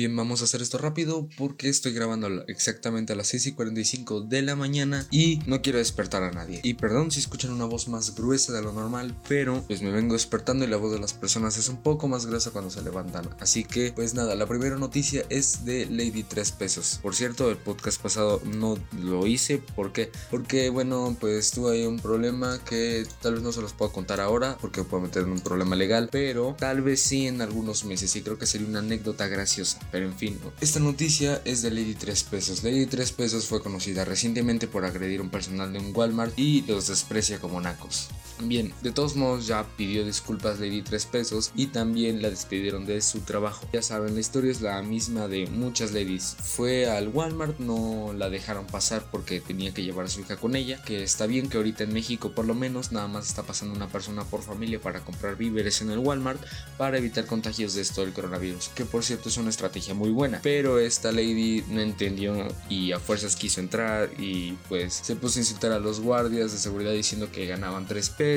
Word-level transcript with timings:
Bien, 0.00 0.16
vamos 0.16 0.40
a 0.40 0.44
hacer 0.44 0.62
esto 0.62 0.78
rápido 0.78 1.28
porque 1.36 1.68
estoy 1.68 1.92
grabando 1.92 2.28
exactamente 2.46 3.12
a 3.12 3.16
las 3.16 3.26
6 3.26 3.48
y 3.48 3.52
45 3.52 4.22
de 4.22 4.40
la 4.40 4.56
mañana 4.56 5.06
y 5.10 5.40
no 5.44 5.60
quiero 5.60 5.76
despertar 5.76 6.22
a 6.22 6.30
nadie. 6.30 6.60
Y 6.62 6.72
perdón 6.72 7.10
si 7.10 7.20
escuchan 7.20 7.50
una 7.50 7.66
voz 7.66 7.86
más 7.86 8.14
gruesa 8.14 8.54
de 8.54 8.62
lo 8.62 8.72
normal, 8.72 9.14
pero 9.28 9.62
pues 9.66 9.82
me 9.82 9.90
vengo 9.90 10.14
despertando 10.14 10.64
y 10.64 10.68
la 10.68 10.78
voz 10.78 10.92
de 10.92 11.00
las 11.00 11.12
personas 11.12 11.58
es 11.58 11.68
un 11.68 11.82
poco 11.82 12.08
más 12.08 12.24
gruesa 12.24 12.50
cuando 12.50 12.70
se 12.70 12.80
levantan. 12.80 13.28
Así 13.40 13.62
que, 13.62 13.92
pues 13.92 14.14
nada, 14.14 14.34
la 14.36 14.46
primera 14.46 14.78
noticia 14.78 15.22
es 15.28 15.66
de 15.66 15.84
Lady 15.84 16.22
3 16.22 16.52
pesos. 16.52 16.98
Por 17.02 17.14
cierto, 17.14 17.50
el 17.50 17.58
podcast 17.58 18.00
pasado 18.00 18.40
no 18.46 18.78
lo 19.02 19.26
hice. 19.26 19.58
¿Por 19.58 19.92
qué? 19.92 20.10
Porque, 20.30 20.70
bueno, 20.70 21.14
pues 21.20 21.50
tuve 21.50 21.74
ahí 21.74 21.84
un 21.84 21.98
problema 21.98 22.58
que 22.64 23.06
tal 23.20 23.34
vez 23.34 23.42
no 23.42 23.52
se 23.52 23.60
los 23.60 23.74
puedo 23.74 23.92
contar 23.92 24.18
ahora 24.18 24.56
porque 24.62 24.82
puedo 24.82 25.02
meter 25.02 25.24
en 25.24 25.32
un 25.32 25.40
problema 25.40 25.76
legal, 25.76 26.08
pero 26.10 26.56
tal 26.58 26.80
vez 26.80 27.02
sí 27.02 27.26
en 27.26 27.42
algunos 27.42 27.84
meses 27.84 28.16
y 28.16 28.22
creo 28.22 28.38
que 28.38 28.46
sería 28.46 28.66
una 28.66 28.78
anécdota 28.78 29.28
graciosa. 29.28 29.78
Pero 29.90 30.06
en 30.06 30.14
fin, 30.14 30.38
esta 30.60 30.78
noticia 30.78 31.42
es 31.44 31.62
de 31.62 31.70
Lady 31.70 31.94
3 31.94 32.22
pesos. 32.24 32.62
Lady 32.62 32.86
3 32.86 33.12
pesos 33.12 33.46
fue 33.46 33.62
conocida 33.62 34.04
recientemente 34.04 34.68
por 34.68 34.84
agredir 34.84 35.20
a 35.20 35.22
un 35.24 35.30
personal 35.30 35.72
de 35.72 35.80
un 35.80 35.92
Walmart 35.94 36.38
y 36.38 36.62
los 36.62 36.86
desprecia 36.86 37.40
como 37.40 37.60
nacos. 37.60 38.08
Bien, 38.42 38.72
de 38.82 38.90
todos 38.90 39.16
modos 39.16 39.46
ya 39.46 39.66
pidió 39.76 40.04
disculpas 40.04 40.60
Lady 40.60 40.80
3 40.80 41.06
pesos 41.06 41.52
y 41.54 41.66
también 41.66 42.22
la 42.22 42.30
despidieron 42.30 42.86
de 42.86 43.00
su 43.02 43.20
trabajo. 43.20 43.68
Ya 43.72 43.82
saben, 43.82 44.14
la 44.14 44.20
historia 44.20 44.50
es 44.50 44.62
la 44.62 44.80
misma 44.82 45.28
de 45.28 45.46
muchas 45.46 45.92
ladies. 45.92 46.36
Fue 46.42 46.88
al 46.88 47.08
Walmart, 47.08 47.58
no 47.58 48.14
la 48.16 48.30
dejaron 48.30 48.66
pasar 48.66 49.04
porque 49.10 49.40
tenía 49.40 49.74
que 49.74 49.82
llevar 49.82 50.06
a 50.06 50.08
su 50.08 50.20
hija 50.20 50.36
con 50.36 50.56
ella, 50.56 50.82
que 50.84 51.02
está 51.02 51.26
bien 51.26 51.50
que 51.50 51.58
ahorita 51.58 51.84
en 51.84 51.92
México 51.92 52.32
por 52.32 52.46
lo 52.46 52.54
menos 52.54 52.92
nada 52.92 53.08
más 53.08 53.28
está 53.28 53.42
pasando 53.42 53.74
una 53.74 53.88
persona 53.88 54.24
por 54.24 54.42
familia 54.42 54.80
para 54.80 55.00
comprar 55.04 55.36
víveres 55.36 55.82
en 55.82 55.90
el 55.90 55.98
Walmart 55.98 56.40
para 56.78 56.96
evitar 56.96 57.26
contagios 57.26 57.74
de 57.74 57.82
esto 57.82 58.00
del 58.00 58.14
coronavirus, 58.14 58.68
que 58.68 58.86
por 58.86 59.04
cierto 59.04 59.28
es 59.28 59.36
una 59.36 59.50
estrategia 59.50 59.92
muy 59.92 60.10
buena. 60.10 60.40
Pero 60.42 60.78
esta 60.78 61.12
lady 61.12 61.62
no 61.68 61.82
entendió 61.82 62.48
y 62.70 62.92
a 62.92 62.98
fuerzas 62.98 63.36
quiso 63.36 63.60
entrar 63.60 64.10
y 64.18 64.52
pues 64.68 64.94
se 64.94 65.14
puso 65.14 65.38
a 65.38 65.42
insultar 65.42 65.72
a 65.72 65.78
los 65.78 66.00
guardias 66.00 66.52
de 66.52 66.58
seguridad 66.58 66.92
diciendo 66.92 67.30
que 67.30 67.46
ganaban 67.46 67.86
3 67.86 68.08
pesos 68.10 68.29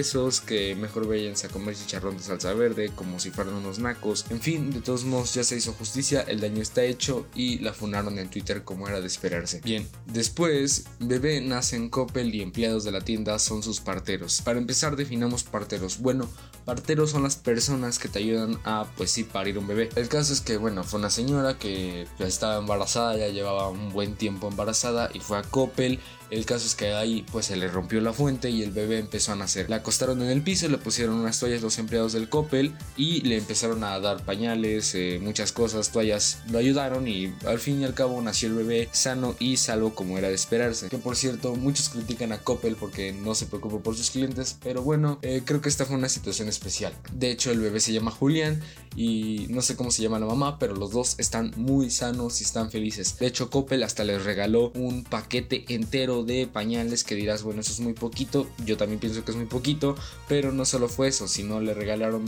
que 0.45 0.75
mejor 0.75 1.07
váyanse 1.07 1.47
a 1.47 1.49
comer 1.49 1.75
chicharrón 1.75 2.17
de 2.17 2.23
salsa 2.23 2.53
verde 2.53 2.91
como 2.95 3.19
si 3.19 3.31
fueran 3.31 3.53
unos 3.53 3.79
nacos. 3.79 4.25
En 4.29 4.41
fin, 4.41 4.71
de 4.71 4.81
todos 4.81 5.03
modos 5.03 5.33
ya 5.33 5.43
se 5.43 5.55
hizo 5.55 5.73
justicia, 5.73 6.21
el 6.21 6.39
daño 6.39 6.61
está 6.61 6.83
hecho 6.83 7.27
y 7.35 7.59
la 7.59 7.73
funaron 7.73 8.17
en 8.17 8.29
Twitter 8.29 8.63
como 8.63 8.87
era 8.87 9.01
de 9.01 9.07
esperarse. 9.07 9.61
Bien, 9.63 9.87
después, 10.07 10.85
bebé 10.99 11.41
nace 11.41 11.75
en 11.75 11.89
Coppel 11.89 12.33
y 12.33 12.41
empleados 12.41 12.83
de 12.83 12.91
la 12.91 13.01
tienda 13.01 13.37
son 13.39 13.61
sus 13.61 13.79
parteros. 13.81 14.41
Para 14.41 14.59
empezar 14.59 14.95
definamos 14.95 15.43
parteros. 15.43 15.99
Bueno, 15.99 16.27
parteros 16.65 17.11
son 17.11 17.23
las 17.23 17.35
personas 17.35 17.99
que 17.99 18.07
te 18.07 18.19
ayudan 18.19 18.59
a, 18.63 18.85
pues 18.97 19.11
sí, 19.11 19.23
parir 19.23 19.57
un 19.57 19.67
bebé. 19.67 19.89
El 19.95 20.09
caso 20.09 20.33
es 20.33 20.41
que, 20.41 20.57
bueno, 20.57 20.83
fue 20.83 20.99
una 20.99 21.09
señora 21.09 21.57
que 21.57 22.07
ya 22.19 22.27
estaba 22.27 22.57
embarazada, 22.57 23.17
ya 23.17 23.27
llevaba 23.27 23.69
un 23.69 23.91
buen 23.91 24.15
tiempo 24.15 24.47
embarazada 24.47 25.09
y 25.13 25.19
fue 25.19 25.37
a 25.37 25.43
Coppel 25.43 25.99
el 26.33 26.47
caso 26.47 26.65
es 26.65 26.73
que 26.73 26.93
ahí 26.95 27.23
pues 27.31 27.45
se 27.45 27.55
le 27.55 27.67
rompió 27.67 28.01
la 28.01 28.11
fuente 28.11 28.49
y 28.49 28.63
el 28.63 28.71
bebé 28.71 28.97
empezó 28.97 29.33
a 29.33 29.35
nacer. 29.35 29.69
La 29.69 29.77
acostaron 29.77 30.19
en 30.23 30.29
el 30.29 30.41
piso, 30.41 30.67
le 30.67 30.79
pusieron 30.79 31.13
unas 31.13 31.39
toallas 31.39 31.61
los 31.61 31.77
empleados 31.77 32.13
del 32.13 32.27
Coppel 32.27 32.73
y 32.97 33.21
le 33.21 33.37
empezaron 33.37 33.83
a 33.83 33.99
dar 33.99 34.25
pañales, 34.25 34.95
eh, 34.95 35.19
muchas 35.21 35.51
cosas, 35.51 35.91
toallas 35.91 36.39
lo 36.49 36.57
ayudaron 36.57 37.07
y 37.07 37.31
al 37.45 37.59
fin 37.59 37.81
y 37.81 37.85
al 37.85 37.93
cabo 37.93 38.19
nació 38.19 38.49
el 38.49 38.55
bebé 38.55 38.89
sano 38.91 39.35
y 39.37 39.57
salvo 39.57 39.93
como 39.93 40.17
era 40.17 40.29
de 40.29 40.33
esperarse. 40.33 40.89
Que 40.89 40.97
por 40.97 41.15
cierto, 41.15 41.53
muchos 41.55 41.89
critican 41.89 42.31
a 42.31 42.39
Coppel 42.39 42.77
porque 42.77 43.13
no 43.13 43.35
se 43.35 43.45
preocupa 43.45 43.77
por 43.77 43.95
sus 43.95 44.09
clientes, 44.09 44.57
pero 44.63 44.81
bueno, 44.81 45.19
eh, 45.21 45.43
creo 45.45 45.61
que 45.61 45.69
esta 45.69 45.85
fue 45.85 45.97
una 45.97 46.09
situación 46.09 46.49
especial. 46.53 46.93
De 47.11 47.31
hecho, 47.31 47.51
el 47.51 47.59
bebé 47.59 47.79
se 47.79 47.93
llama 47.93 48.11
Julián 48.11 48.61
y 48.95 49.47
no 49.49 49.61
sé 49.61 49.75
cómo 49.75 49.91
se 49.91 50.01
llama 50.01 50.19
la 50.19 50.25
mamá, 50.25 50.59
pero 50.59 50.75
los 50.75 50.91
dos 50.91 51.15
están 51.17 51.51
muy 51.55 51.89
sanos 51.89 52.41
y 52.41 52.43
están 52.43 52.69
felices. 52.69 53.17
De 53.17 53.27
hecho, 53.27 53.49
Coppel 53.49 53.83
hasta 53.83 54.03
les 54.03 54.23
regaló 54.23 54.71
un 54.75 55.03
paquete 55.03 55.65
entero 55.69 56.23
de 56.23 56.47
pañales 56.47 57.03
que 57.03 57.15
dirás, 57.15 57.43
bueno, 57.43 57.61
eso 57.61 57.71
es 57.71 57.79
muy 57.79 57.93
poquito, 57.93 58.47
yo 58.65 58.77
también 58.77 58.99
pienso 58.99 59.23
que 59.23 59.31
es 59.31 59.37
muy 59.37 59.47
poquito, 59.47 59.95
pero 60.27 60.51
no 60.51 60.65
solo 60.65 60.89
fue 60.89 61.07
eso, 61.07 61.27
sino 61.27 61.59
le 61.59 61.73
regalaron, 61.73 62.23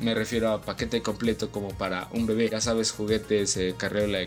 me 0.00 0.14
refiero 0.14 0.50
a 0.50 0.62
paquete 0.62 1.02
completo 1.02 1.50
como 1.50 1.68
para 1.70 2.08
un 2.12 2.26
bebé, 2.26 2.48
ya 2.50 2.60
sabes, 2.60 2.92
juguetes, 2.92 3.56
eh, 3.56 3.74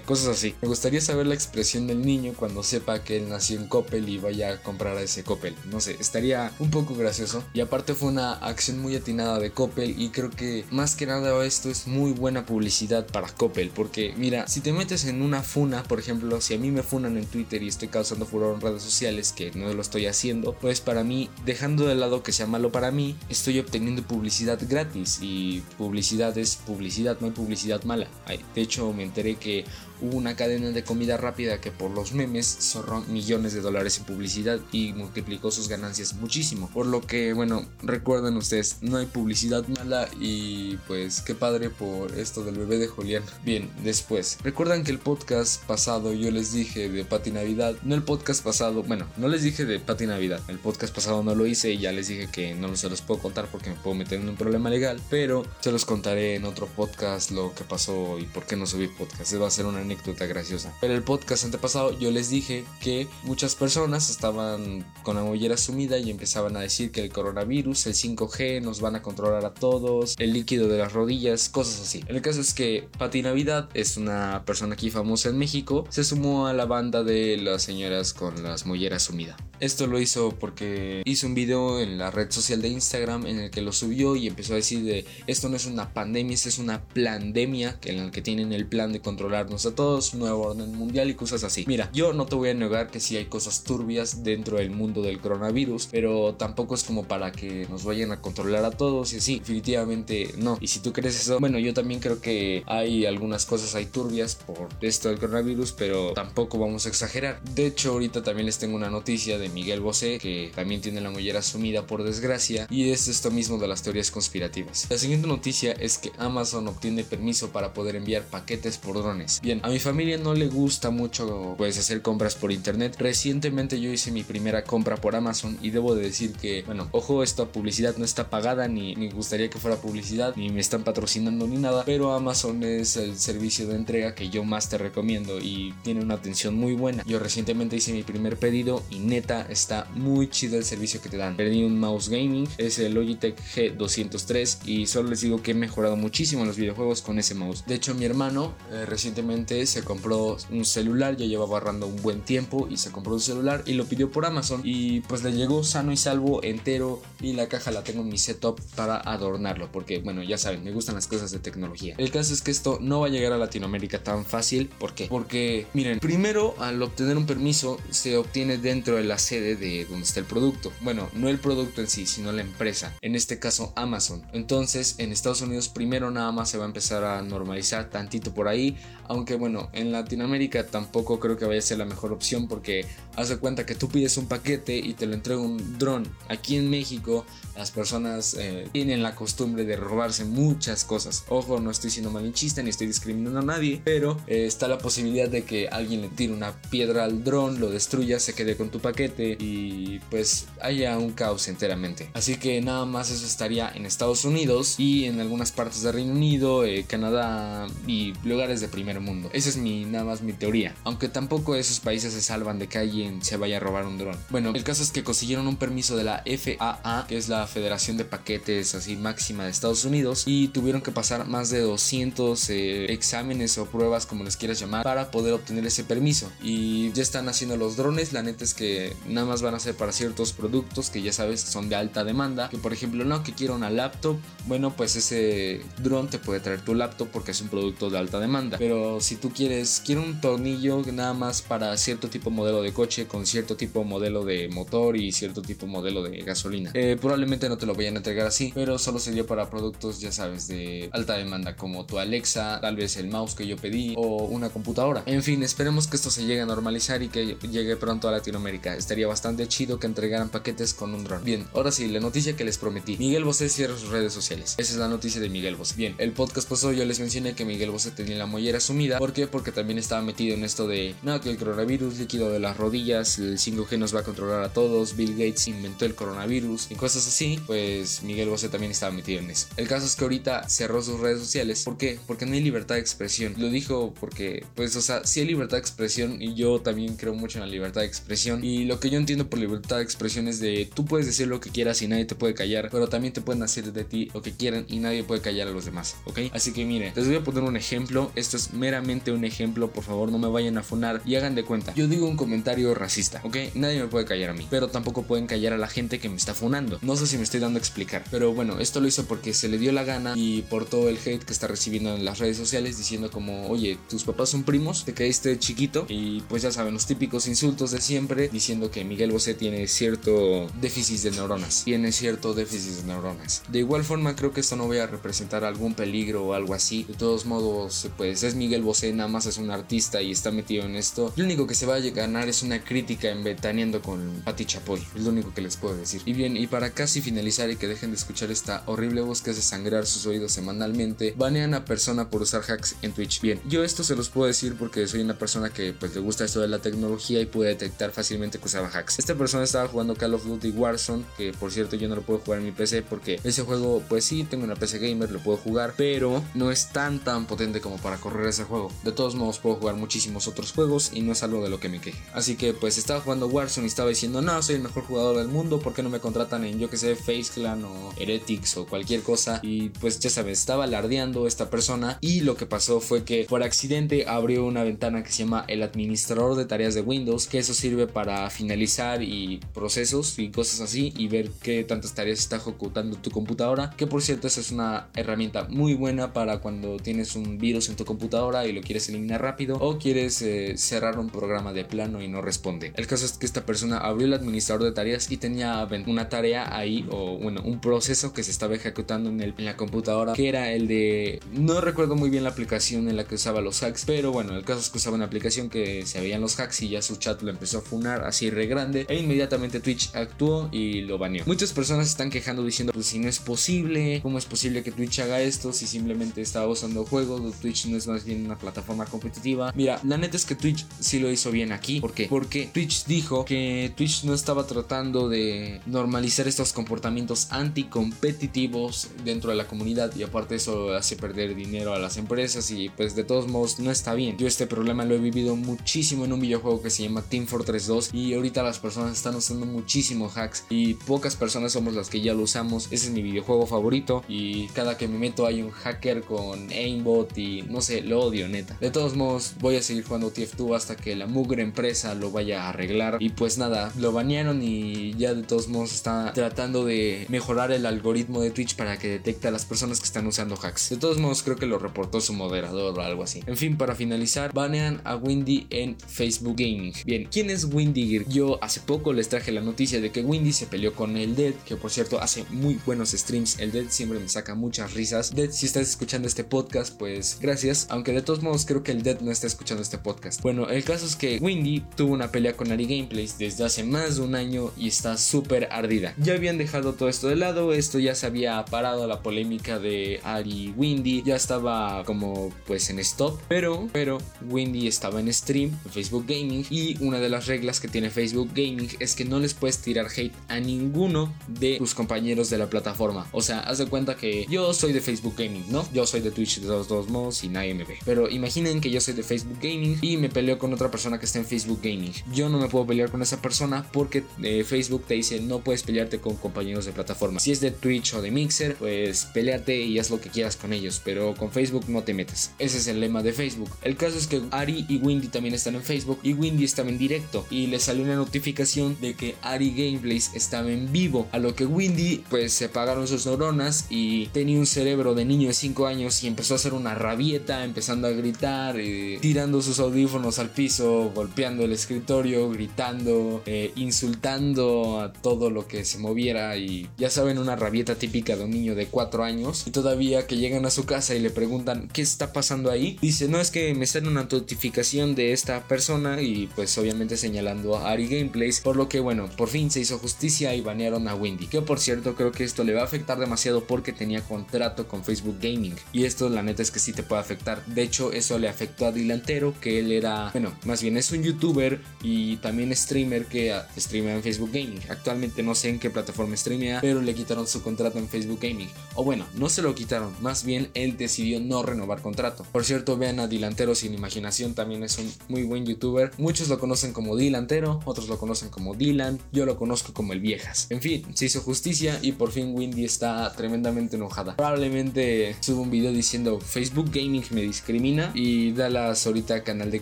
cosas 0.06 0.28
así. 0.28 0.56
Me 0.62 0.68
gustaría 0.68 1.02
saber 1.02 1.28
la 1.28 1.36
expresión 1.36 1.88
del 1.88 2.02
niño 2.02 2.34
cuando 2.36 2.64
sepa 2.64 3.04
que 3.04 3.18
él 3.18 3.30
nació 3.30 3.60
en 3.60 3.68
Coppel 3.68 4.10
y 4.10 4.18
vaya 4.18 4.54
a 4.54 4.64
comprar 4.64 4.98
a 4.98 5.02
ese 5.02 5.24
Coppel, 5.24 5.56
no 5.72 5.80
sé, 5.80 5.96
estaría 6.00 6.52
un 6.60 6.72
poco 6.72 6.96
gracioso. 6.96 7.44
Y 7.54 7.62
aparte 7.62 7.94
fue 7.94 8.10
una 8.10 8.34
acción 8.34 8.80
muy 8.80 8.96
atinada 8.96 9.29
de 9.38 9.52
Coppel 9.52 10.02
y 10.02 10.10
creo 10.10 10.32
que 10.32 10.66
más 10.72 10.96
que 10.96 11.06
nada 11.06 11.46
esto 11.46 11.70
es 11.70 11.86
muy 11.86 12.12
buena 12.12 12.46
publicidad 12.46 13.06
para 13.06 13.28
Coppel, 13.28 13.70
porque 13.70 14.14
mira, 14.18 14.48
si 14.48 14.62
te 14.62 14.74
metes 14.74 15.06
en 15.06 15.22
una 15.22 15.44
funa, 15.44 15.84
por 15.84 16.00
ejemplo, 16.00 16.42
si 16.42 16.56
a 16.56 16.58
mí 16.58 16.72
me 16.72 16.82
funan 16.82 17.18
en 17.18 17.26
Twitter 17.26 17.62
y 17.62 17.68
estoy 17.68 17.90
causando 17.90 18.26
furor 18.26 18.56
en 18.56 18.62
redes 18.62 18.82
sociales, 18.82 19.32
que 19.32 19.52
no 19.52 19.72
lo 19.74 19.82
estoy 19.82 20.08
haciendo, 20.08 20.54
pues 20.54 20.82
para 20.82 21.04
mí, 21.04 21.30
dejando 21.46 21.86
de 21.86 21.96
lado 21.96 22.24
que 22.24 22.32
sea 22.32 22.48
malo 22.48 22.72
para 22.72 22.92
mí, 22.92 23.16
estoy 23.30 23.60
obteniendo 23.60 24.02
publicidad 24.02 24.60
gratis 24.68 25.20
y 25.22 25.62
publicidad 25.78 26.36
es 26.38 26.56
publicidad, 26.56 27.18
no 27.20 27.28
hay 27.28 27.34
publicidad 27.34 27.84
mala. 27.84 28.08
De 28.56 28.62
hecho, 28.62 28.94
me 28.94 29.04
enteré 29.04 29.36
que 29.36 29.66
hubo 30.02 30.18
una 30.18 30.36
cadena 30.36 30.72
de 30.72 30.84
comida 30.84 31.18
rápida 31.18 31.62
que 31.62 31.72
por 31.72 31.92
los 31.92 32.14
memes 32.14 32.58
zorró 32.62 33.02
millones 33.02 33.54
de 33.54 33.62
dólares 33.62 33.98
en 33.98 34.06
publicidad 34.06 34.60
y 34.72 34.94
multiplicó 34.94 35.52
sus 35.52 35.68
ganancias 35.68 36.14
muchísimo. 36.14 36.70
Por 36.74 36.86
lo 36.86 37.02
que, 37.02 37.34
bueno, 37.34 37.66
recuerden 37.82 38.38
ustedes, 38.38 38.78
no 38.82 38.98
hay 38.98 39.06
publicidad 39.06 39.68
mala 39.68 40.08
y 40.20 40.78
pues 40.88 41.22
qué 41.22 41.36
padre 41.36 41.70
por 41.70 42.18
esto 42.18 42.44
del 42.44 42.58
bebé 42.58 42.78
de 42.78 42.88
Julián. 42.88 43.24
Bien, 43.44 43.70
después, 43.84 44.38
recuerdan 44.44 44.84
que 44.84 44.92
el 44.92 45.00
podcast 45.00 45.64
pasado 45.66 46.14
yo 46.14 46.32
les 46.32 46.54
dije 46.54 46.90
de 46.90 47.06
Pati 47.06 47.32
Navidad, 47.32 47.76
no 47.84 47.96
el 47.96 48.04
podcast 48.04 48.44
pasado, 48.44 48.84
bueno, 48.84 49.08
no 49.18 49.28
les 49.28 49.44
dije 49.44 49.66
de 49.66 49.80
Pati 49.80 50.06
Navidad, 50.06 50.42
el 50.48 50.60
podcast 50.60 50.94
pasado 50.94 51.24
no 51.24 51.36
lo 51.36 51.46
hice 51.46 51.72
y 51.72 51.80
ya 51.80 51.92
les 51.92 52.08
dije 52.08 52.28
que 52.32 52.56
no 52.56 52.76
se 52.76 52.90
los 52.90 53.02
puedo 53.02 53.22
contar 53.22 53.48
porque 53.52 53.70
me 53.70 53.76
puedo 53.76 53.96
meter 53.96 54.20
en 54.20 54.30
un 54.30 54.36
problema 54.36 54.70
legal, 54.70 55.00
pero 55.10 55.46
se 55.60 55.72
los 55.72 55.86
contaré 55.86 56.36
en 56.36 56.46
otro 56.46 56.68
podcast 56.68 57.32
lo 57.32 57.54
que 57.54 57.64
pasó 57.64 58.20
y 58.20 58.26
por 58.26 58.46
qué 58.46 58.56
no 58.56 58.66
subí 58.66 58.88
podcast. 58.88 59.34
va 59.36 59.48
a 59.48 59.52
ser 59.52 59.66
una 59.66 59.82
anécdota 59.90 60.28
graciosa. 60.28 60.72
Pero 60.80 60.94
el 60.94 61.02
podcast 61.02 61.46
antepasado 61.46 61.98
yo 61.98 62.12
les 62.12 62.30
dije 62.30 62.64
que 62.80 63.08
muchas 63.24 63.56
personas 63.56 64.10
estaban 64.12 64.86
con 65.02 65.16
la 65.16 65.24
mollera 65.24 65.58
sumida 65.58 65.98
y 65.98 66.12
empezaban 66.12 66.56
a 66.56 66.60
decir 66.60 66.92
que 66.92 67.02
el 67.02 67.10
coronavirus, 67.10 67.88
el 67.88 67.96
5G 67.96 68.62
nos 68.62 68.82
van 68.82 68.96
a 68.96 69.02
controlar 69.02 69.46
a 69.46 69.54
todos, 69.54 70.16
el 70.20 70.34
líquido 70.34 70.68
de 70.68 70.78
las 70.78 70.94
rodillas, 70.94 71.50
cosas 71.50 71.82
así. 71.82 72.04
El 72.08 72.22
caso 72.22 72.40
es 72.42 72.54
que 72.54 72.88
Pati 73.00 73.24
Navidad 73.24 73.70
es 73.74 73.98
una 73.98 74.44
persona 74.46 74.76
aquí 74.76 74.92
famosa 74.92 75.30
en 75.30 75.38
México, 75.40 75.86
se 75.90 76.04
sumó 76.04 76.46
a 76.46 76.54
la 76.54 76.66
banda 76.66 77.04
de 77.04 77.38
las 77.38 77.64
señoras 77.64 78.14
con 78.14 78.44
las 78.44 78.68
molleras 78.68 79.04
sumidas. 79.04 79.38
Esto 79.60 79.88
lo 79.88 80.00
hizo 80.00 80.36
porque 80.40 81.02
hizo 81.04 81.28
un 81.28 81.34
video 81.34 81.82
en 81.82 81.98
la 81.98 82.12
red 82.12 82.32
social 82.32 82.62
de 82.62 82.70
Instagram 82.70 83.26
en 83.26 83.40
el 83.40 83.52
que 83.52 83.62
lo 83.62 83.74
subió 83.74 84.16
y 84.16 84.28
empezó 84.28 84.54
a 84.54 84.58
decir 84.58 84.84
de 84.84 85.06
esto 85.28 85.50
no 85.50 85.58
es 85.58 85.66
una 85.66 85.94
pandemia, 85.94 86.36
esto 86.36 86.48
es 86.48 86.60
una 86.60 86.82
plandemia, 86.86 87.80
que 87.80 87.92
en 87.92 88.00
el 88.00 88.12
que 88.12 88.22
tienen 88.22 88.54
el 88.54 88.68
plan 88.68 88.94
de 88.94 89.02
controlarnos 89.02 89.66
a 89.66 89.76
todos, 89.80 90.14
nuevo 90.14 90.48
orden 90.48 90.76
mundial 90.76 91.10
y 91.10 91.14
cosas 91.14 91.46
así. 91.46 91.64
Mira, 91.66 91.90
yo 91.94 92.12
no 92.12 92.26
te 92.26 92.36
voy 92.36 92.50
a 92.50 92.54
negar 92.54 92.92
que 92.92 93.00
sí 93.00 93.16
hay 93.16 93.28
cosas 93.28 93.64
turbias 93.64 94.26
dentro 94.26 94.58
del 94.58 94.72
mundo 94.72 95.02
del 95.02 95.22
coronavirus, 95.22 95.88
pero 95.90 96.36
tampoco 96.36 96.76
es 96.76 96.84
como 96.84 97.06
para 97.06 97.32
que 97.32 97.66
nos 97.70 97.86
vayan 97.86 98.12
a 98.12 98.20
controlar 98.20 98.66
a 98.66 98.72
todos 98.72 99.14
y 99.14 99.20
así, 99.20 99.40
definitivamente 99.40 100.34
no. 100.38 100.58
Y 100.60 100.68
si 100.68 100.82
tú 100.82 100.92
crees 100.92 101.18
eso, 101.22 101.40
bueno, 101.40 101.60
yo 101.60 101.74
también 101.74 102.02
creo 102.02 102.20
que 102.20 102.62
hay 102.66 103.06
algunas 103.06 103.46
cosas 103.46 103.74
hay 103.74 103.86
turbias 103.86 104.36
por 104.36 104.68
esto 104.82 105.08
del 105.08 105.18
coronavirus, 105.18 105.72
pero 105.72 106.12
tampoco 106.12 106.60
vamos 106.60 106.86
a 106.86 106.90
exagerar. 106.90 107.42
De 107.56 107.66
hecho, 107.66 107.94
ahorita 107.94 108.22
también 108.22 108.48
les 108.48 108.58
tengo 108.58 108.76
una 108.76 108.90
noticia 108.90 109.38
de 109.38 109.48
Miguel 109.48 109.80
Bosé, 109.80 110.18
que 110.18 110.52
también 110.54 110.82
tiene 110.82 111.00
la 111.00 111.10
mollera 111.10 111.42
sumida 111.42 111.88
por 111.88 112.04
desgracia, 112.04 112.68
y 112.70 112.90
es 112.90 113.08
esto 113.08 113.32
mismo 113.32 113.58
de 113.58 113.70
las 113.70 113.82
teorías 113.82 114.12
conspirativas. 114.12 114.88
La 114.90 114.98
siguiente 114.98 115.26
noticia 115.26 115.72
es 115.72 115.98
que 115.98 116.12
Amazon 116.18 116.68
obtiene 116.68 117.06
permiso 117.06 117.52
para 117.52 117.74
poder 117.74 117.96
enviar 117.96 118.24
paquetes 118.24 118.78
por 118.78 118.98
drones. 118.98 119.40
Bien, 119.42 119.62
a 119.70 119.72
mi 119.72 119.80
familia 119.80 120.18
no 120.18 120.34
le 120.34 120.48
gusta 120.48 120.90
mucho 120.90 121.54
pues 121.56 121.78
hacer 121.78 122.02
compras 122.02 122.34
por 122.34 122.52
internet. 122.52 122.96
Recientemente 122.98 123.80
yo 123.80 123.92
hice 123.92 124.12
mi 124.12 124.24
primera 124.24 124.64
compra 124.64 124.98
por 124.98 125.16
Amazon 125.16 125.60
y 125.62 125.70
debo 125.70 125.94
de 125.94 126.02
decir 126.02 126.34
que, 126.34 126.64
bueno, 126.64 126.90
ojo, 126.92 127.22
esta 127.22 127.46
publicidad 127.46 127.96
no 127.98 128.04
está 128.04 128.32
pagada 128.32 128.68
ni 128.68 128.96
me 128.96 129.12
gustaría 129.12 129.48
que 129.50 129.60
fuera 129.60 129.78
publicidad, 129.78 130.36
ni 130.36 130.50
me 130.50 130.60
están 130.60 130.84
patrocinando 130.84 131.46
ni 131.46 131.58
nada, 131.58 131.84
pero 131.86 132.14
Amazon 132.14 132.64
es 132.64 132.98
el 132.98 133.18
servicio 133.20 133.68
de 133.68 133.76
entrega 133.76 134.16
que 134.16 134.30
yo 134.30 134.44
más 134.44 134.70
te 134.70 134.80
recomiendo 134.80 135.38
y 135.40 135.76
tiene 135.84 136.02
una 136.02 136.16
atención 136.16 136.56
muy 136.56 136.74
buena. 136.74 137.04
Yo 137.06 137.20
recientemente 137.20 137.76
hice 137.76 137.94
mi 137.94 138.02
primer 138.02 138.38
pedido 138.38 138.82
y 138.90 138.98
neta 138.98 139.46
está 139.50 139.88
muy 139.94 140.30
chido 140.30 140.58
el 140.58 140.66
servicio 140.66 141.00
que 141.00 141.10
te 141.10 141.18
dan. 141.18 141.38
Pedí 141.38 141.64
un 141.64 141.80
mouse 141.80 142.10
gaming, 142.10 142.48
es 142.58 142.80
el 142.80 142.96
Logitech 142.96 143.40
G203 143.56 144.66
y 144.66 144.88
solo 144.88 145.10
les 145.10 145.22
digo 145.22 145.44
que 145.44 145.52
he 145.52 145.54
mejorado 145.56 145.96
muchísimo 145.96 146.44
los 146.44 146.58
videojuegos 146.58 147.04
con 147.04 147.20
ese 147.20 147.36
mouse. 147.36 147.64
De 147.68 147.76
hecho, 147.76 147.94
mi 147.94 148.06
hermano 148.06 148.56
eh, 148.72 148.88
recientemente 148.88 149.59
Se 149.66 149.84
compró 149.84 150.38
un 150.52 150.66
celular, 150.66 151.18
ya 151.18 151.26
llevaba 151.26 151.58
ahorrando 151.58 151.88
un 151.88 152.02
buen 152.02 152.22
tiempo 152.22 152.68
y 152.70 152.78
se 152.78 152.92
compró 152.92 153.14
un 153.14 153.20
celular 153.20 153.64
y 153.66 153.74
lo 153.74 153.86
pidió 153.86 154.12
por 154.12 154.26
Amazon 154.26 154.62
y 154.64 155.02
pues 155.02 155.24
le 155.24 155.32
llegó 155.34 155.64
sano 155.64 155.92
y 155.92 155.98
salvo 155.98 156.44
entero 156.44 157.02
y 157.22 157.34
la 157.34 157.48
caja 157.48 157.72
la 157.72 157.84
tengo 157.84 158.02
en 158.02 158.10
mi 158.10 158.18
setup 158.18 158.60
para 158.76 158.98
adornarlo 158.98 159.72
porque 159.72 160.00
bueno 160.00 160.24
ya 160.24 160.38
saben 160.38 160.64
me 160.64 160.72
gustan 160.72 160.96
las 160.96 161.08
cosas 161.08 161.32
de 161.32 161.40
tecnología. 161.40 161.96
El 161.98 162.12
caso 162.12 162.34
es 162.34 162.42
que 162.42 162.52
esto 162.52 162.80
no 162.82 163.02
va 163.02 163.08
a 163.08 163.10
llegar 163.10 163.34
a 163.34 163.38
Latinoamérica 163.38 164.04
tan 164.04 164.26
fácil, 164.26 164.70
¿por 164.80 164.94
qué? 164.94 165.08
Porque 165.08 165.68
miren, 165.74 166.00
primero 166.00 166.56
al 166.60 166.82
obtener 166.82 167.18
un 167.18 167.26
permiso 167.26 167.78
se 167.90 168.18
obtiene 168.18 168.58
dentro 168.58 168.96
de 168.96 169.04
la 169.04 169.18
sede 169.18 169.56
de 169.56 169.86
donde 169.86 170.04
está 170.04 170.20
el 170.20 170.26
producto. 170.26 170.72
Bueno, 170.82 171.10
no 171.14 171.30
el 171.30 171.40
producto 171.40 171.82
en 171.82 171.88
sí, 171.88 172.06
sino 172.06 172.32
la 172.32 172.42
empresa, 172.42 172.96
en 173.02 173.16
este 173.16 173.40
caso 173.40 173.74
Amazon. 173.76 174.24
Entonces 174.34 174.96
en 175.00 175.12
Estados 175.12 175.42
Unidos 175.42 175.70
primero 175.70 176.12
nada 176.12 176.32
más 176.32 176.50
se 176.50 176.58
va 176.58 176.66
a 176.66 176.68
empezar 176.68 177.04
a 177.04 177.22
normalizar 177.22 177.90
tantito 177.90 178.34
por 178.34 178.48
ahí, 178.48 178.78
aunque 179.08 179.36
bueno, 179.36 179.49
en 179.74 179.92
Latinoamérica 179.92 180.66
tampoco 180.68 181.20
creo 181.20 181.38
que 181.38 181.46
vaya 181.46 181.60
a 181.60 181.64
ser 181.64 181.78
la 181.78 181.86
mejor 181.86 182.12
opción 182.12 182.48
porque 182.48 182.86
haz 183.16 183.30
de 183.30 183.38
cuenta 183.38 183.66
que 183.66 183.76
tú 183.76 183.90
pides 183.90 184.18
un 184.18 184.28
paquete 184.28 184.78
y 184.78 184.94
te 184.94 185.06
lo 185.06 185.14
entrega 185.14 185.42
un 185.42 185.78
dron. 185.78 186.08
Aquí 186.28 186.56
en 186.56 186.70
México 186.70 187.26
las 187.56 187.72
personas 187.72 188.36
eh, 188.40 188.68
tienen 188.72 189.04
la 189.04 189.16
costumbre 189.16 189.66
de 189.66 189.76
robarse 189.76 190.24
muchas 190.24 190.86
cosas. 190.86 191.26
Ojo, 191.28 191.60
no 191.60 191.72
estoy 191.72 191.90
siendo 191.90 192.10
malinchista 192.10 192.64
ni 192.64 192.70
estoy 192.70 192.88
discriminando 192.88 193.40
a 193.40 193.44
nadie, 193.44 193.82
pero 193.84 194.18
eh, 194.28 194.46
está 194.46 194.68
la 194.68 194.78
posibilidad 194.78 195.28
de 195.28 195.44
que 195.44 195.68
alguien 195.68 196.02
le 196.02 196.08
tire 196.08 196.32
una 196.32 196.54
piedra 196.70 197.04
al 197.04 197.24
dron, 197.24 197.60
lo 197.60 197.70
destruya, 197.70 198.20
se 198.20 198.34
quede 198.34 198.56
con 198.56 198.70
tu 198.70 198.80
paquete 198.80 199.36
y 199.40 200.00
pues 200.10 200.48
haya 200.62 200.98
un 200.98 201.12
caos 201.12 201.48
enteramente. 201.50 202.10
Así 202.14 202.38
que 202.38 202.62
nada 202.62 202.86
más 202.86 203.12
eso 203.12 203.26
estaría 203.26 203.70
en 203.70 203.86
Estados 203.86 204.24
Unidos 204.24 204.76
y 204.80 205.06
en 205.06 205.20
algunas 205.20 205.52
partes 205.52 205.82
de 205.82 205.92
Reino 205.92 206.14
Unido, 206.14 206.64
eh, 206.64 206.86
Canadá 206.88 207.68
y 207.88 208.14
lugares 208.24 208.62
de 208.62 208.70
primer 208.70 209.00
mundo. 209.00 209.29
Esa 209.34 209.50
es 209.50 209.58
mi 209.58 209.86
nada 209.86 210.06
más 210.06 210.22
mi 210.22 210.34
teoría. 210.34 210.76
Aunque 210.84 211.10
tampoco 211.10 211.56
esos 211.56 211.80
países 211.80 212.14
se 212.14 212.22
salvan 212.22 212.60
de 212.60 212.68
que 212.68 212.78
alguien 212.78 213.24
se 213.24 213.38
vaya 213.38 213.58
a 213.58 213.60
robar 213.60 213.86
un 213.86 213.98
dron. 213.98 214.18
Bueno, 214.30 214.52
el 214.56 214.64
caso 214.64 214.84
es 214.84 214.92
que 214.92 215.04
consiguieron 215.04 215.48
un 215.48 215.58
permiso 215.58 215.96
de 215.96 216.04
la 216.04 216.24
FAA, 216.26 217.06
que 217.08 217.18
es 217.18 217.30
la 217.30 217.48
Federación 217.48 217.98
de 217.98 218.06
Paquetes 218.06 218.76
así 218.76 218.96
máxima 218.96 219.46
de 219.46 219.52
Estados 219.52 219.86
Unidos, 219.86 220.24
y 220.26 220.50
tuvieron 220.50 220.82
que 220.82 220.92
pasar 220.92 221.28
más 221.28 221.50
de 221.50 221.62
200 221.62 222.50
eh, 222.50 222.92
exámenes 222.92 223.58
o 223.58 223.66
pruebas, 223.66 224.06
como 224.06 224.24
les 224.24 224.38
quieras 224.38 224.60
llamar, 224.60 224.84
para 224.84 225.12
poder 225.12 225.34
obtener 225.34 225.66
ese 225.66 225.84
permiso. 225.84 226.32
Y 226.42 226.92
ya 226.94 227.02
están 227.02 227.30
haciendo 227.30 227.58
los 227.58 227.78
drones. 227.78 228.14
La 228.14 228.24
neta 228.24 228.44
es 228.44 228.54
que 228.54 228.96
nada 229.08 229.28
más 229.28 229.42
van 229.42 229.56
a 229.56 229.60
ser 229.60 229.76
para 229.76 229.92
ciertos 229.92 230.34
productos 230.34 230.90
que 230.90 231.02
ya 231.02 231.14
sabes 231.14 231.42
son 231.42 231.70
de 231.70 231.76
alta 231.76 232.04
demanda. 232.04 232.50
Que 232.50 232.58
por 232.58 232.74
ejemplo, 232.74 233.06
no, 233.06 233.24
que 233.24 233.34
quiero 233.34 233.56
una 233.56 233.70
laptop. 233.70 234.18
Bueno, 234.48 234.76
pues 234.76 234.96
ese 234.96 235.62
dron 235.82 236.10
te 236.10 236.20
puede 236.20 236.40
traer 236.40 236.62
tu 236.62 236.74
laptop 236.74 237.10
porque 237.10 237.32
es 237.32 237.42
un 237.42 237.50
producto 237.50 237.90
de 237.90 237.98
alta 237.98 238.20
demanda. 238.20 238.58
Pero 238.58 239.00
si 239.02 239.16
tú 239.20 239.32
quieres, 239.32 239.82
quiero 239.86 240.02
un 240.02 240.20
tornillo 240.22 240.82
nada 240.92 241.14
más 241.14 241.42
para 241.42 241.76
cierto 241.78 242.10
tipo 242.10 242.30
de 242.30 242.36
modelo 242.36 242.62
de 242.62 242.74
coche 242.74 243.08
con 243.08 243.26
cierto 243.26 243.56
tipo 243.56 243.80
de 243.80 243.86
modelo 243.86 244.26
de 244.26 244.48
motor 244.50 244.96
y 244.98 245.12
cierto 245.12 245.42
tipo 245.42 245.66
de 245.66 245.72
modelo 245.72 246.04
de 246.04 246.22
gasolina. 246.22 246.72
Eh, 246.74 246.98
probablemente 247.00 247.50
no 247.50 247.58
te 247.58 247.66
lo 247.66 247.76
vayan 247.76 247.96
a 247.96 247.98
entregar 247.98 248.28
así, 248.28 248.52
pero 248.54 248.80
solo 248.80 249.00
sería 249.00 249.26
para 249.26 249.50
productos, 249.50 250.00
ya 250.00 250.12
sabes, 250.12 250.48
de 250.48 250.90
alta 250.92 251.16
demanda 251.16 251.56
como 251.56 251.86
tu 251.86 252.00
Alexa, 252.00 252.60
tal 252.62 252.76
vez 252.76 252.98
el 252.98 253.08
mouse 253.08 253.36
que 253.36 253.48
yo 253.48 253.58
pedí 253.58 253.94
o 253.98 254.26
una 254.26 254.50
computadora. 254.50 255.04
En 255.06 255.24
fin, 255.24 255.44
esperemos 255.44 255.88
que 255.88 255.96
esto 255.96 256.10
se 256.10 256.26
llegue 256.26 256.42
a 256.42 256.46
normalizar 256.46 257.02
y 257.02 257.10
que 257.10 257.38
llegue 257.52 257.76
pronto 257.76 258.08
a 258.08 258.12
Latinoamérica. 258.12 258.76
Estaría 258.76 259.08
bastante 259.08 259.48
chido 259.48 259.80
que 259.80 259.88
entregaran 259.88 260.30
paquetes 260.30 260.74
con 260.74 260.94
un 260.94 261.04
dron. 261.04 261.24
Bien, 261.24 261.46
ahora 261.54 261.72
sí, 261.72 261.88
la 261.88 262.00
noticia 262.00 262.36
que 262.36 262.44
les 262.44 262.58
prometí. 262.58 262.98
Miguel 262.98 263.24
Bosé 263.24 263.50
cierra 263.50 263.78
sus 263.78 263.90
redes 263.90 264.14
sociales. 264.14 264.56
Esa 264.58 264.74
es 264.74 264.78
la 264.78 264.88
noticia 264.88 265.20
de 265.20 265.30
Miguel 265.30 265.56
Bosé. 265.56 265.76
Bien, 265.76 265.96
el 265.98 266.12
podcast 266.12 266.48
pasado 266.50 266.74
yo 266.74 266.86
les 266.86 267.00
mencioné 267.00 267.34
que 267.34 267.46
Miguel 267.46 267.72
Bosé 267.72 267.92
tenía 267.92 268.18
la 268.18 268.26
mollera 268.26 268.60
sumida. 268.60 268.98
¿Por 269.10 269.16
qué? 269.16 269.26
Porque 269.26 269.52
también 269.52 269.80
estaba 269.80 270.04
metido 270.04 270.36
en 270.36 270.44
esto 270.44 270.68
de, 270.68 270.94
no, 271.02 271.20
que 271.20 271.32
el 271.32 271.38
coronavirus 271.38 271.98
líquido 271.98 272.32
de 272.32 272.40
las 272.40 272.58
rodillas, 272.58 273.18
el 273.18 273.40
5G 273.40 273.80
nos 273.80 273.96
va 273.96 274.02
a 274.02 274.04
controlar 274.04 274.44
a 274.44 274.54
todos, 274.54 274.96
Bill 274.96 275.14
Gates 275.14 275.48
inventó 275.48 275.86
el 275.86 275.96
coronavirus 275.96 276.70
y 276.70 276.76
cosas 276.76 277.08
así. 277.08 277.40
Pues 277.48 278.04
Miguel 278.04 278.30
Bosé 278.30 278.50
también 278.50 278.72
estaba 278.72 278.92
metido 278.92 279.20
en 279.20 279.32
eso. 279.32 279.48
El 279.58 279.68
caso 279.68 279.88
es 279.88 279.96
que 279.96 280.04
ahorita 280.04 280.48
cerró 280.48 280.84
sus 280.84 281.00
redes 281.00 281.22
sociales. 281.22 281.64
¿Por 281.64 281.78
qué? 281.78 281.98
Porque 282.06 282.28
no 282.28 282.34
hay 282.34 282.42
libertad 282.42 282.76
de 282.76 282.82
expresión. 282.82 283.34
Lo 283.40 283.50
dijo 283.50 283.96
porque, 284.00 284.46
pues, 284.54 284.76
o 284.76 284.82
sea, 284.82 285.04
sí 285.08 285.22
hay 285.22 285.26
libertad 285.26 285.58
de 285.58 285.62
expresión 285.62 286.22
y 286.22 286.36
yo 286.36 286.62
también 286.62 286.96
creo 286.96 287.16
mucho 287.16 287.40
en 287.40 287.46
la 287.46 287.52
libertad 287.52 287.82
de 287.82 287.88
expresión. 287.88 288.44
Y 288.44 288.66
lo 288.66 288.80
que 288.80 288.92
yo 288.92 289.00
entiendo 289.00 289.28
por 289.28 289.40
libertad 289.40 289.78
de 289.78 289.84
expresión 289.84 290.28
es 290.28 290.40
de 290.40 290.70
tú 290.72 290.86
puedes 290.86 291.08
decir 291.08 291.26
lo 291.26 291.40
que 291.40 291.50
quieras 291.50 291.82
y 291.82 291.88
nadie 291.88 292.06
te 292.06 292.14
puede 292.14 292.36
callar, 292.36 292.70
pero 292.72 292.88
también 292.90 293.12
te 293.12 293.22
pueden 293.22 293.42
hacer 293.42 293.74
de 293.74 293.86
ti 293.86 294.12
lo 294.14 294.22
que 294.22 294.34
quieran 294.34 294.68
y 294.70 294.78
nadie 294.78 295.04
puede 295.04 295.22
callar 295.22 295.48
a 295.48 295.52
los 295.52 295.66
demás, 295.66 295.96
¿ok? 296.06 296.20
Así 296.32 296.54
que 296.54 296.64
miren, 296.64 296.94
les 296.96 297.08
voy 297.08 297.16
a 297.16 297.24
poner 297.24 297.42
un 297.42 297.58
ejemplo. 297.58 298.12
Esto 298.16 298.38
es 298.38 298.54
meramente 298.54 298.99
un 299.08 299.26
ejemplo, 299.26 299.72
por 299.72 299.84
favor, 299.84 300.12
no 300.12 300.20
me 300.20 300.28
vayan 300.28 300.58
a 300.58 300.64
funar 300.64 301.02
y 301.06 301.16
hagan 301.16 301.36
de 301.36 301.44
cuenta. 301.44 301.74
Yo 301.74 301.88
digo 301.88 302.08
un 302.08 302.18
comentario 302.18 302.74
racista, 302.74 303.22
¿ok? 303.24 303.38
Nadie 303.56 303.82
me 303.82 303.88
puede 303.88 304.06
callar 304.06 304.30
a 304.30 304.34
mí, 304.34 304.46
pero 304.50 304.68
tampoco 304.68 305.04
pueden 305.04 305.28
callar 305.28 305.54
a 305.54 305.58
la 305.58 305.68
gente 305.68 306.00
que 306.00 306.10
me 306.10 306.16
está 306.16 306.34
funando. 306.34 306.80
No 306.82 306.96
sé 306.96 307.08
si 307.08 307.18
me 307.18 307.24
estoy 307.24 307.40
dando 307.40 307.58
a 307.58 307.62
explicar, 307.62 308.04
pero 308.12 308.34
bueno, 308.34 308.60
esto 308.60 308.80
lo 308.80 308.88
hizo 308.88 309.06
porque 309.06 309.34
se 309.34 309.48
le 309.48 309.58
dio 309.58 309.72
la 309.72 309.84
gana 309.84 310.14
y 310.16 310.44
por 310.44 310.66
todo 310.66 310.90
el 310.90 310.98
hate 310.98 311.24
que 311.24 311.34
está 311.34 311.48
recibiendo 311.48 311.96
en 311.96 312.06
las 312.06 312.20
redes 312.20 312.38
sociales 312.38 312.78
diciendo 312.78 313.12
como, 313.12 313.48
oye, 313.50 313.78
tus 313.90 314.04
papás 314.04 314.30
son 314.30 314.44
primos, 314.44 314.86
te 314.86 314.94
caíste 314.94 315.38
chiquito 315.40 315.86
y 315.88 316.22
pues 316.22 316.44
ya 316.44 316.52
saben 316.52 316.74
los 316.74 316.86
típicos 316.86 317.28
insultos 317.28 317.72
de 317.72 317.82
siempre 317.82 318.30
diciendo 318.30 318.72
que 318.72 318.84
Miguel 318.84 319.12
Bosé 319.12 319.34
tiene 319.34 319.68
cierto 319.68 320.48
déficit 320.60 321.00
de 321.02 321.12
neuronas, 321.12 321.64
tiene 321.66 321.92
cierto 321.92 322.34
déficit 322.34 322.74
de 322.82 322.84
neuronas. 322.88 323.44
De 323.48 323.60
igual 323.60 323.84
forma 323.84 324.16
creo 324.16 324.34
que 324.34 324.42
esto 324.42 324.56
no 324.56 324.68
voy 324.68 324.78
a 324.78 324.88
representar 324.88 325.44
algún 325.44 325.74
peligro 325.74 326.26
o 326.26 326.34
algo 326.34 326.54
así. 326.54 326.84
De 326.84 326.94
todos 326.94 327.26
modos, 327.26 327.90
pues 327.98 328.24
es 328.24 328.36
Miguel 328.36 328.62
Bosé, 328.62 328.89
nada 328.94 329.10
más 329.10 329.26
es 329.26 329.38
un 329.38 329.52
artista 329.52 330.02
y 330.02 330.12
está 330.12 330.32
metido 330.32 330.66
en 330.66 330.76
esto. 330.76 331.14
Lo 331.16 331.26
único 331.26 331.48
que 331.48 331.56
se 331.56 331.66
va 331.66 331.76
a 331.76 331.80
ganar 331.80 332.30
es 332.30 332.44
una 332.44 332.64
crítica 332.64 333.10
en 333.10 333.24
Betaneando 333.24 333.82
con 333.82 334.22
Pati 334.24 334.46
Chapoy, 334.46 334.82
es 334.96 335.02
lo 335.02 335.10
único 335.10 335.34
que 335.34 335.42
les 335.42 335.58
puedo 335.58 335.76
decir. 335.76 336.02
Y 336.06 336.14
bien, 336.14 336.38
y 336.38 336.48
para 336.48 336.72
casi 336.72 337.02
finalizar 337.02 337.50
y 337.50 337.56
que 337.56 337.68
dejen 337.68 337.92
de 337.92 337.98
escuchar 337.98 338.32
esta 338.32 338.64
horrible 338.66 339.02
voz 339.02 339.22
que 339.22 339.32
hace 339.32 339.42
sangrar 339.42 339.86
sus 339.86 340.06
oídos 340.06 340.32
semanalmente, 340.32 341.14
banean 341.18 341.54
a 341.54 341.66
persona 341.66 342.10
por 342.10 342.22
usar 342.22 342.44
hacks 342.50 342.76
en 342.82 342.92
Twitch. 342.92 343.22
Bien, 343.22 343.42
yo 343.48 343.64
esto 343.64 343.84
se 343.84 343.96
los 343.96 344.10
puedo 344.10 344.28
decir 344.28 344.56
porque 344.58 344.88
soy 344.88 345.02
una 345.02 345.18
persona 345.18 345.50
que 345.50 345.74
pues 345.74 345.94
le 345.94 346.02
gusta 346.02 346.26
esto 346.26 346.42
de 346.42 346.48
la 346.48 346.60
tecnología 346.60 347.22
y 347.22 347.26
puede 347.26 347.50
detectar 347.50 347.92
fácilmente 347.92 348.40
que 348.40 348.46
usaba 348.46 348.68
hacks. 348.68 349.00
Esta 349.00 349.16
persona 349.16 349.44
estaba 349.44 349.68
jugando 349.68 349.96
Call 349.96 350.14
of 350.14 350.26
Duty 350.26 350.52
Warzone, 350.52 351.06
que 351.18 351.34
por 351.34 351.52
cierto 351.52 351.76
yo 351.76 351.88
no 351.88 351.96
lo 351.96 352.02
puedo 352.02 352.20
jugar 352.20 352.40
en 352.40 352.46
mi 352.46 352.52
PC 352.52 352.82
porque 352.82 353.20
ese 353.24 353.44
juego 353.44 353.84
pues 353.88 354.06
sí, 354.06 354.24
tengo 354.24 354.44
una 354.44 354.56
PC 354.56 354.80
gamer, 354.80 355.12
lo 355.12 355.20
puedo 355.20 355.38
jugar, 355.38 355.74
pero 355.78 356.24
no 356.34 356.52
es 356.52 356.70
tan 356.70 357.00
tan 357.00 357.26
potente 357.26 357.62
como 357.62 357.78
para 357.78 357.98
correr 357.98 358.28
ese 358.28 358.44
juego. 358.44 358.72
De 358.84 358.92
todos 358.92 359.16
modos 359.16 359.40
puedo 359.40 359.56
jugar 359.56 359.76
muchísimos 359.76 360.28
otros 360.28 360.54
juegos 360.54 360.92
y 360.94 361.02
no 361.02 361.12
es 361.12 361.24
algo 361.24 361.44
de 361.44 361.50
lo 361.50 361.60
que 361.60 361.70
me 361.70 361.82
queje. 361.82 362.00
Así 362.14 362.36
que 362.36 362.54
pues 362.54 362.78
estaba 362.78 363.02
jugando 363.02 363.28
Warzone 363.28 363.66
y 363.66 363.70
estaba 363.70 363.90
diciendo, 363.90 364.22
no, 364.22 364.42
soy 364.42 364.56
el 364.56 364.62
mejor 364.62 364.84
jugador 364.84 365.18
del 365.18 365.28
mundo, 365.28 365.60
¿por 365.60 365.74
qué 365.74 365.84
no 365.84 365.90
me 365.90 366.00
contratan 366.00 366.44
en 366.46 366.60
yo 366.60 366.70
que 366.70 366.78
sé, 366.78 366.96
Face 366.96 367.32
Clan 367.34 367.64
o 367.64 367.94
Heretics 367.98 368.58
o 368.58 368.66
cualquier 368.66 369.02
cosa? 369.02 369.40
Y 369.44 369.70
pues 369.70 370.00
ya 370.00 370.10
sabes, 370.10 370.40
estaba 370.40 370.64
alardeando 370.64 371.28
esta 371.28 371.50
persona 371.50 371.98
y 372.02 372.22
lo 372.22 372.36
que 372.36 372.46
pasó 372.46 372.80
fue 372.80 373.04
que 373.04 373.26
por 373.28 373.44
accidente 373.44 374.06
abrió 374.08 374.46
una 374.46 374.64
ventana 374.64 375.04
que 375.04 375.12
se 375.12 375.24
llama 375.24 375.46
el 375.48 375.64
administrador 375.64 376.36
de 376.36 376.46
tareas 376.46 376.74
de 376.74 376.82
Windows, 376.82 377.28
que 377.28 377.40
eso 377.40 377.54
sirve 377.54 377.88
para 377.88 378.30
finalizar 378.30 379.04
y 379.04 379.40
procesos 379.54 380.18
y 380.20 380.30
cosas 380.30 380.62
así 380.62 380.94
y 380.98 381.08
ver 381.08 381.30
qué 381.42 381.64
tantas 381.64 381.94
tareas 381.94 382.20
está 382.20 382.38
ejecutando 382.38 382.98
tu 382.98 383.12
computadora, 383.12 383.72
que 383.72 383.88
por 383.88 384.02
cierto 384.02 384.28
esa 384.28 384.42
es 384.42 384.52
una 384.52 384.90
herramienta 384.96 385.48
muy 385.50 385.74
buena 385.74 386.14
para 386.14 386.40
cuando 386.40 386.78
tienes 386.78 387.16
un 387.16 387.38
virus 387.38 387.70
en 387.70 387.76
tu 387.76 387.86
computadora 387.86 388.46
y 388.46 388.54
lo 388.54 388.62
quieres 388.70 388.88
eliminar 388.88 389.20
rápido 389.20 389.58
o 389.58 389.80
quieres 389.80 390.22
eh, 390.22 390.56
cerrar 390.56 391.00
un 391.00 391.10
programa 391.10 391.54
de 391.54 391.66
plano 391.66 392.04
y 392.04 392.08
no 392.08 392.22
responde. 392.22 392.72
El 392.76 392.86
caso 392.86 393.04
es 393.04 393.14
que 393.14 393.26
esta 393.26 393.44
persona 393.44 393.80
abrió 393.80 394.06
el 394.06 394.14
administrador 394.14 394.64
de 394.64 394.72
tareas 394.72 395.10
y 395.10 395.18
tenía 395.18 395.68
una 395.88 396.08
tarea 396.08 396.56
ahí 396.56 396.88
o 396.92 397.18
bueno, 397.18 397.42
un 397.44 397.62
proceso 397.62 398.14
que 398.14 398.22
se 398.22 398.30
estaba 398.30 398.54
ejecutando 398.54 399.10
en, 399.10 399.22
el, 399.22 399.34
en 399.40 399.46
la 399.46 399.58
computadora 399.58 400.14
que 400.14 400.30
era 400.30 400.52
el 400.52 400.68
de 400.68 401.20
no 401.34 401.62
recuerdo 401.62 401.96
muy 401.96 402.12
bien 402.12 402.24
la 402.24 402.30
aplicación 402.30 402.88
en 402.90 402.96
la 402.96 403.06
que 403.06 403.16
usaba 403.16 403.42
los 403.42 403.64
hacks, 403.64 403.86
pero 403.88 404.12
bueno, 404.12 404.38
el 404.38 404.46
caso 404.46 404.60
es 404.60 404.70
que 404.70 404.78
usaba 404.78 404.96
una 404.96 405.06
aplicación 405.06 405.50
que 405.50 405.88
se 405.88 406.00
veían 406.00 406.22
los 406.22 406.40
hacks 406.40 406.62
y 406.62 406.70
ya 406.70 406.84
su 406.84 406.98
chat 406.98 407.24
lo 407.24 407.32
empezó 407.32 407.58
a 407.58 407.62
funar 407.62 408.04
así 408.04 408.30
re 408.30 408.46
grande 408.46 408.86
e 408.88 409.00
inmediatamente 409.00 409.62
Twitch 409.62 409.96
actuó 409.96 410.48
y 410.52 410.82
lo 410.82 411.00
baneó. 411.00 411.24
Muchas 411.26 411.54
personas 411.54 411.88
están 411.88 412.12
quejando 412.12 412.46
diciendo 412.46 412.72
pues 412.72 412.86
si 412.86 413.00
no 413.00 413.10
es 413.10 413.18
posible, 413.18 414.00
¿cómo 414.04 414.20
es 414.20 414.26
posible 414.26 414.62
que 414.62 414.72
Twitch 414.72 415.00
haga 415.00 415.22
esto 415.22 415.54
si 415.54 415.66
simplemente 415.66 416.22
estaba 416.22 416.46
usando 416.46 416.86
juegos? 416.86 417.34
Twitch 417.42 417.66
no 417.66 417.76
es 417.76 417.88
más 417.88 418.06
bien 418.06 418.26
una 418.26 418.38
plataforma 418.38 418.59
competitiva. 418.64 419.52
Mira, 419.56 419.80
la 419.84 419.98
neta 419.98 420.18
es 420.18 420.26
que 420.26 420.36
Twitch 420.36 420.66
sí 420.80 421.00
lo 421.00 421.12
hizo 421.12 421.32
bien 421.32 421.52
aquí. 421.52 421.80
¿Por 421.80 421.94
qué? 421.94 422.08
Porque 422.08 422.50
Twitch 422.54 422.86
dijo 422.86 423.26
que 423.26 423.72
Twitch 423.76 424.04
no 424.04 424.14
estaba 424.14 424.46
tratando 424.48 425.10
de 425.10 425.62
normalizar 425.66 426.28
estos 426.28 426.54
comportamientos 426.54 427.28
anticompetitivos 427.32 428.90
dentro 429.04 429.32
de 429.32 429.38
la 429.38 429.48
comunidad 429.48 429.96
y 429.96 430.04
aparte 430.04 430.36
eso 430.36 430.74
hace 430.74 430.96
perder 430.96 431.36
dinero 431.36 431.74
a 431.74 431.80
las 431.80 431.98
empresas 431.98 432.52
y 432.52 432.70
pues 432.70 432.96
de 432.96 433.04
todos 433.04 433.28
modos 433.28 433.60
no 433.60 433.72
está 433.72 433.94
bien. 433.94 434.18
Yo 434.18 434.28
este 434.28 434.48
problema 434.48 434.86
lo 434.86 434.96
he 434.96 435.00
vivido 435.00 435.36
muchísimo 435.36 436.06
en 436.06 436.14
un 436.14 436.20
videojuego 436.20 436.62
que 436.62 436.70
se 436.70 436.84
llama 436.84 437.02
Team 437.02 437.28
Fortress 437.28 437.68
2 437.68 437.94
y 437.94 438.14
ahorita 438.14 438.44
las 438.44 438.60
personas 438.60 438.94
están 438.94 439.16
usando 439.16 439.46
muchísimo 439.46 440.10
hacks 440.14 440.46
y 440.50 440.76
pocas 440.76 441.16
personas 441.16 441.54
somos 441.54 441.74
las 441.74 441.90
que 441.90 442.02
ya 442.02 442.14
lo 442.14 442.24
usamos. 442.24 442.68
Ese 442.72 442.88
es 442.88 442.92
mi 442.92 443.02
videojuego 443.02 443.46
favorito 443.46 444.04
y 444.08 444.48
cada 444.50 444.78
que 444.78 444.88
me 444.88 444.98
meto 444.98 445.26
hay 445.26 445.42
un 445.42 445.52
hacker 445.52 446.04
con 446.04 446.50
aimbot 446.52 447.18
y 447.18 447.44
no 447.44 447.62
sé, 447.62 447.82
lo 447.82 448.02
odio 448.02 448.28
neta. 448.28 448.49
De 448.60 448.72
todos 448.72 448.96
modos, 448.96 449.34
voy 449.40 449.56
a 449.56 449.62
seguir 449.62 449.84
jugando 449.84 450.14
TF2 450.14 450.56
hasta 450.56 450.76
que 450.76 450.96
la 450.96 451.08
mugre 451.08 451.44
empresa 451.44 451.96
lo 451.96 452.12
vaya 452.12 452.44
a 452.44 452.50
arreglar. 452.50 452.98
Y 453.00 453.10
pues 453.10 453.38
nada, 453.38 453.72
lo 453.78 453.92
banearon 453.92 454.42
y 454.42 454.94
ya 454.96 455.14
de 455.14 455.24
todos 455.24 455.48
modos 455.48 455.74
está 455.74 456.14
tratando 456.14 456.66
de 456.66 457.06
mejorar 457.10 457.52
el 457.52 457.66
algoritmo 457.66 458.22
de 458.22 458.32
Twitch 458.32 458.56
para 458.56 458.78
que 458.78 458.88
detecte 458.88 459.28
a 459.28 459.32
las 459.32 459.46
personas 459.46 459.80
que 459.80 459.86
están 459.86 460.08
usando 460.08 460.36
hacks. 460.36 460.70
De 460.70 460.78
todos 460.78 460.98
modos, 460.98 461.24
creo 461.24 461.38
que 461.38 461.46
lo 461.46 461.60
reportó 461.60 462.02
su 462.02 462.14
moderador 462.14 462.78
o 462.78 462.82
algo 462.82 463.04
así. 463.04 463.24
En 463.26 463.38
fin, 463.38 463.58
para 463.58 463.76
finalizar, 463.76 464.34
banean 464.34 464.82
a 464.84 464.96
Windy 464.96 465.48
en 465.50 465.78
Facebook 465.80 466.36
Gaming. 466.38 466.74
Bien, 466.86 467.08
¿quién 467.12 467.30
es 467.30 467.46
Windy? 467.46 468.06
Yo 468.08 468.42
hace 468.44 468.60
poco 468.62 468.94
les 468.94 469.10
traje 469.10 469.32
la 469.32 469.42
noticia 469.42 469.82
de 469.82 469.92
que 469.92 470.02
Windy 470.02 470.34
se 470.34 470.48
peleó 470.48 470.74
con 470.74 470.98
el 470.98 471.16
Dead, 471.16 471.34
que 471.46 471.56
por 471.56 471.72
cierto 471.72 472.00
hace 472.02 472.26
muy 472.30 472.60
buenos 472.66 472.92
streams. 472.92 473.40
El 473.40 473.52
Dead 473.52 473.66
siempre 473.70 474.00
me 474.00 474.10
saca 474.10 474.36
muchas 474.36 474.74
risas. 474.74 475.16
Dead, 475.16 475.32
si 475.32 475.46
estás 475.46 475.68
escuchando 475.68 476.08
este 476.08 476.24
podcast, 476.24 476.78
pues 476.78 477.18
gracias. 477.22 477.68
Aunque 477.70 477.92
de 477.92 478.02
todos 478.02 478.22
modos 478.22 478.29
creo 478.46 478.64
que 478.64 478.72
el 478.72 478.84
Dead 478.84 479.00
no 479.02 479.12
está 479.12 479.28
escuchando 479.28 479.64
este 479.64 479.78
podcast. 479.78 480.22
Bueno, 480.22 480.50
el 480.50 480.64
caso 480.64 480.86
es 480.86 480.96
que 480.96 481.18
Windy 481.20 481.64
tuvo 481.76 481.94
una 481.94 482.12
pelea 482.12 482.34
con 482.34 482.52
Ari 482.52 482.66
Gameplays 482.66 483.18
desde 483.18 483.44
hace 483.44 483.64
más 483.64 483.98
de 483.98 484.02
un 484.04 484.16
año 484.16 484.52
y 484.58 484.68
está 484.68 484.98
súper 484.98 485.50
ardida. 485.52 485.94
Ya 485.98 486.14
habían 486.14 486.38
dejado 486.38 486.74
todo 486.74 486.90
esto 486.90 487.08
de 487.08 487.16
lado, 487.16 487.54
esto 487.54 487.80
ya 487.80 487.96
se 487.96 488.06
había 488.06 488.44
parado 488.46 488.88
la 488.88 489.02
polémica 489.02 489.60
de 489.60 490.00
Ari 490.04 490.54
Windy, 490.56 491.04
ya 491.04 491.16
estaba 491.16 491.84
como 491.86 492.32
pues 492.46 492.70
en 492.70 492.80
stop, 492.80 493.20
pero, 493.28 493.68
pero 493.74 493.98
Windy 494.30 494.68
estaba 494.68 495.00
en 495.00 495.12
stream 495.14 495.58
en 495.66 495.72
Facebook 495.72 496.06
Gaming 496.08 496.46
y 496.50 496.82
una 496.84 497.00
de 497.00 497.10
las 497.10 497.28
reglas 497.28 497.60
que 497.60 497.68
tiene 497.68 497.90
Facebook 497.90 498.30
Gaming 498.34 498.70
es 498.80 498.96
que 498.96 499.06
no 499.06 499.20
les 499.20 499.34
puedes 499.34 499.60
tirar 499.60 499.88
hate 499.96 500.14
a 500.28 500.40
ninguno 500.40 501.14
de 501.28 501.58
tus 501.58 501.74
compañeros 501.74 502.30
de 502.30 502.38
la 502.38 502.50
plataforma. 502.50 503.08
O 503.12 503.22
sea, 503.22 503.40
haz 503.40 503.58
de 503.58 503.66
cuenta 503.66 503.96
que 503.96 504.26
yo 504.30 504.54
soy 504.54 504.74
de 504.74 504.82
Facebook 504.82 505.16
Gaming, 505.18 505.46
¿no? 505.50 505.68
Yo 505.74 505.86
soy 505.86 506.02
de 506.02 506.12
Twitch 506.12 506.40
de 506.40 506.48
los 506.48 506.68
dos 506.68 506.90
modos 506.90 507.24
y 507.24 507.30
nadie 507.30 507.54
me 507.54 507.64
ve. 507.64 507.78
Pero 507.86 508.10
imaginen 508.20 508.62
que 508.62 508.70
yo 508.70 508.80
soy 508.82 508.94
de 508.94 509.04
Facebook 509.04 509.38
Gaming 509.42 509.78
y 509.82 509.98
me 509.98 510.10
peleo 510.10 510.38
con 510.38 510.54
otra 510.54 510.70
persona 510.70 511.00
que 511.00 511.06
está 511.06 511.20
en 511.20 511.26
Facebook 511.26 511.60
Gaming. 511.64 511.94
Yo 512.14 512.30
no 512.30 512.40
me 512.40 512.48
puedo 512.48 512.68
pelear 512.68 512.92
con 512.92 513.02
esa 513.02 513.22
persona 513.22 513.66
porque 513.72 514.04
eh, 514.22 514.44
Facebook 514.44 514.86
te 514.88 514.94
dice 514.94 515.20
no 515.20 515.40
puedes 515.40 515.64
pelearte 515.64 516.00
con 516.00 516.16
compañeros 516.16 516.66
de 516.66 516.72
plataforma. 516.72 517.20
Si 517.20 517.32
es 517.32 517.42
de 517.42 517.52
Twitch 517.52 517.94
o 517.94 518.02
de 518.02 518.12
Mixer, 518.12 518.56
pues 518.56 519.06
peleate 519.14 519.62
y 519.62 519.80
haz 519.80 519.90
lo 519.90 520.00
que 520.00 520.10
quieras 520.10 520.36
con 520.36 520.54
ellos, 520.54 520.82
pero 520.84 521.16
con 521.16 521.32
Facebook 521.32 521.66
no 521.68 521.84
te 521.84 521.94
metes. 521.94 522.32
Ese 522.40 522.58
es 522.58 522.68
el 522.68 522.80
lema 522.80 523.04
de 523.04 523.14
Facebook. 523.14 523.50
El 523.62 523.76
caso 523.76 523.98
es 523.98 524.08
que 524.08 524.22
Ari 524.32 524.66
y 524.68 524.78
Windy 524.78 525.08
también 525.08 525.34
están 525.34 525.56
en 525.56 525.64
Facebook 525.64 526.00
y 526.04 526.14
Windy 526.14 526.44
estaba 526.44 526.70
en 526.70 526.78
directo 526.78 527.26
y 527.30 527.48
le 527.48 527.60
salió 527.60 527.84
una 527.84 527.96
notificación 527.96 528.78
de 528.82 528.94
que 528.94 529.16
Ari 529.22 529.52
Gameplays 529.52 530.12
estaba 530.14 530.52
en 530.52 530.72
vivo, 530.72 531.08
a 531.12 531.20
lo 531.20 531.36
que 531.36 531.46
Windy 531.46 532.04
pues 532.10 532.34
se 532.34 532.46
apagaron 532.46 532.88
sus 532.88 533.06
neuronas 533.06 533.66
y 533.70 534.08
tenía 534.08 534.40
un 534.40 534.46
cerebro 534.46 534.96
de 534.96 535.06
niño 535.06 535.28
de 535.28 535.34
5 535.34 535.68
años 535.68 536.04
y 536.04 536.08
empezó 536.08 536.34
a 536.34 536.38
hacer 536.38 536.54
una 536.54 536.76
rabieta, 536.76 537.44
empezando 537.44 537.88
a 537.88 537.92
gritar, 537.92 538.09
eh, 538.56 538.98
tirando 539.02 539.42
sus 539.42 539.60
audífonos 539.60 540.20
al 540.20 540.30
piso, 540.30 540.92
golpeando 540.94 541.44
el 541.44 541.52
escritorio, 541.52 542.30
gritando, 542.30 543.22
eh, 543.26 543.52
insultando 543.56 544.80
a 544.82 544.94
todo 544.94 545.30
lo 545.30 545.48
que 545.48 545.66
se 545.66 545.78
moviera. 545.78 546.38
Y 546.38 546.70
ya 546.78 546.90
saben 546.90 547.18
una 547.18 547.36
rabieta 547.36 547.76
típica 547.76 548.16
de 548.16 548.24
un 548.24 548.32
niño 548.32 548.56
de 548.56 548.68
4 548.68 549.04
años. 549.04 549.46
Y 549.48 549.52
todavía 549.52 550.08
que 550.08 550.18
llegan 550.18 550.46
a 550.46 550.52
su 550.52 550.66
casa 550.66 550.96
y 550.96 551.00
le 551.00 551.10
preguntan 551.10 551.70
qué 551.72 551.82
está 551.82 552.14
pasando 552.14 552.52
ahí, 552.52 552.78
dice 552.82 553.08
no 553.08 553.20
es 553.20 553.32
que 553.32 553.54
me 553.54 553.66
sale 553.66 553.88
una 553.88 554.04
notificación 554.04 554.96
de 554.96 555.14
esta 555.14 555.48
persona 555.48 556.02
y 556.02 556.28
pues 556.36 556.58
obviamente 556.58 556.98
señalando 556.98 557.58
a 557.58 557.72
Ari 557.72 557.88
Gameplays, 557.88 558.42
por 558.42 558.56
lo 558.56 558.70
que 558.70 558.80
bueno, 558.80 559.10
por 559.18 559.30
fin 559.30 559.52
se 559.52 559.60
hizo 559.60 559.80
justicia 559.80 560.36
y 560.36 560.42
banearon 560.42 560.88
a 560.88 560.96
Windy, 560.96 561.28
que 561.28 561.42
por 561.42 561.60
cierto 561.60 561.96
creo 561.96 562.12
que 562.12 562.24
esto 562.24 562.44
le 562.44 562.54
va 562.54 562.62
a 562.62 562.66
afectar 562.66 563.00
demasiado 563.00 563.44
porque 563.46 563.74
tenía 563.74 564.02
contrato 564.02 564.68
con 564.68 564.84
Facebook 564.84 565.18
Gaming. 565.22 565.56
Y 565.74 565.86
esto 565.86 566.10
la 566.10 566.24
neta 566.24 566.42
es 566.42 566.52
que 566.52 566.60
sí 566.60 566.74
te 566.74 566.84
puede 566.84 567.02
afectar, 567.02 567.46
de 567.46 567.64
hecho 567.64 567.92
eso 568.00 568.18
le 568.18 568.28
afectó 568.28 568.66
a 568.66 568.72
Dilantero 568.72 569.34
que 569.40 569.60
él 569.60 569.72
era, 569.72 570.10
bueno, 570.12 570.34
más 570.46 570.62
bien 570.62 570.78
es 570.78 570.92
un 570.92 571.04
youtuber 571.04 571.62
y 571.84 572.18
también 572.18 572.56
streamer 572.56 573.06
que 573.06 573.36
streamea 573.58 573.96
en 573.96 574.04
Facebook 574.04 574.32
Gaming, 574.32 574.62
actualmente 574.70 575.22
no 575.22 575.36
sé 575.36 575.50
en 575.50 575.60
qué 575.60 575.70
plataforma 575.70 576.16
streamea, 576.18 576.62
pero 576.62 576.82
le 576.82 576.96
quitaron 576.96 577.28
su 577.28 577.44
contrato 577.44 577.78
en 577.78 577.88
Facebook 577.88 578.20
Gaming, 578.22 578.50
o 578.76 578.84
bueno, 578.84 579.06
no 579.16 579.30
se 579.30 579.42
lo 579.42 579.54
quitaron, 579.54 579.94
más 580.02 580.24
bien 580.24 580.50
él 580.54 580.78
decidió 580.78 581.20
no 581.20 581.44
renovar 581.44 581.82
contrato, 581.82 582.26
por 582.32 582.44
cierto 582.44 582.78
vean 582.78 583.00
a 583.00 583.08
Dilantero 583.08 583.54
sin 583.54 583.74
imaginación, 583.74 584.34
también 584.34 584.64
es 584.64 584.78
un 584.78 584.92
muy 585.08 585.24
buen 585.24 585.46
youtuber, 585.46 585.92
muchos 585.98 586.30
lo 586.30 586.40
conocen 586.40 586.74
como 586.74 586.96
Dilantero, 586.96 587.60
otros 587.66 587.88
lo 587.88 587.98
conocen 587.98 588.30
como 588.30 588.56
Dylan, 588.56 589.00
yo 589.12 589.26
lo 589.26 589.38
conozco 589.38 589.74
como 589.74 589.94
el 589.94 590.00
Viejas, 590.00 590.48
en 590.50 590.62
fin, 590.62 590.86
se 590.94 591.06
hizo 591.06 591.22
justicia 591.22 591.80
y 591.82 591.92
por 591.92 592.12
fin 592.12 592.34
Windy 592.34 592.66
está 592.66 593.12
tremendamente 593.14 593.76
enojada, 593.76 594.16
probablemente 594.16 595.16
suba 595.20 595.42
un 595.42 595.52
video 595.52 595.72
diciendo 595.72 596.20
Facebook 596.20 596.70
Gaming 596.72 597.04
me 597.12 597.22
discrimina 597.22 597.89
y 597.94 598.32
Dallas 598.32 598.86
ahorita 598.86 599.24
canal 599.24 599.52
de 599.52 599.62